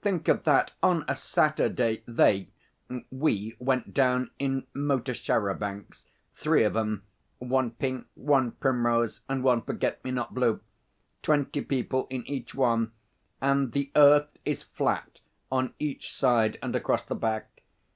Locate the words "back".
17.16-17.60